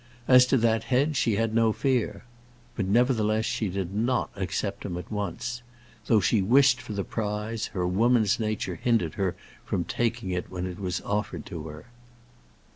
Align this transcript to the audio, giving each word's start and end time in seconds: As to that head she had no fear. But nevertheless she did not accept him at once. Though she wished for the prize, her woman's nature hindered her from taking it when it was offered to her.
As 0.27 0.47
to 0.47 0.57
that 0.57 0.85
head 0.85 1.15
she 1.15 1.35
had 1.35 1.53
no 1.53 1.71
fear. 1.71 2.23
But 2.75 2.87
nevertheless 2.87 3.45
she 3.45 3.69
did 3.69 3.93
not 3.93 4.31
accept 4.35 4.83
him 4.83 4.97
at 4.97 5.11
once. 5.11 5.61
Though 6.07 6.19
she 6.19 6.41
wished 6.41 6.81
for 6.81 6.93
the 6.93 7.03
prize, 7.03 7.67
her 7.67 7.85
woman's 7.85 8.39
nature 8.39 8.79
hindered 8.81 9.13
her 9.13 9.35
from 9.63 9.83
taking 9.83 10.31
it 10.31 10.49
when 10.49 10.65
it 10.65 10.79
was 10.79 11.01
offered 11.01 11.45
to 11.45 11.67
her. 11.67 11.85